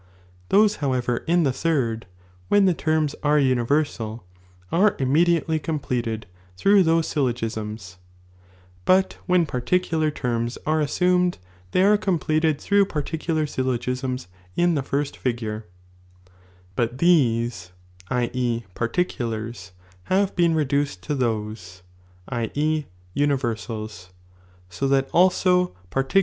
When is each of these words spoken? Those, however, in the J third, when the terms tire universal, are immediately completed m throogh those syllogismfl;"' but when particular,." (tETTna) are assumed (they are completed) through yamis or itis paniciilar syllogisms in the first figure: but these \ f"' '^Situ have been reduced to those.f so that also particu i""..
Those, 0.49 0.77
however, 0.77 1.17
in 1.27 1.43
the 1.43 1.51
J 1.51 1.57
third, 1.59 2.07
when 2.47 2.65
the 2.65 2.73
terms 2.73 3.13
tire 3.21 3.37
universal, 3.37 4.25
are 4.71 4.95
immediately 4.97 5.59
completed 5.59 6.25
m 6.31 6.37
throogh 6.57 6.83
those 6.83 7.07
syllogismfl;"' 7.07 7.97
but 8.83 9.19
when 9.27 9.45
particular,." 9.45 10.09
(tETTna) 10.11 10.57
are 10.65 10.81
assumed 10.81 11.37
(they 11.69 11.83
are 11.83 11.97
completed) 11.99 12.59
through 12.59 12.83
yamis 12.87 12.95
or 12.95 12.99
itis 13.01 13.21
paniciilar 13.27 13.47
syllogisms 13.47 14.27
in 14.55 14.73
the 14.73 14.81
first 14.81 15.17
figure: 15.17 15.67
but 16.75 16.97
these 16.97 17.71
\ 17.89 17.99
f"' 18.09 18.31
'^Situ 18.33 19.71
have 20.05 20.35
been 20.35 20.55
reduced 20.55 21.03
to 21.03 21.13
those.f 21.13 21.85
so 24.67 24.87
that 24.87 25.09
also 25.13 25.75
particu 25.91 26.15
i"".. 26.15 26.19